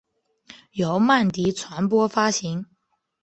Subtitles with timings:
[0.71, 2.65] 由曼迪传播发行。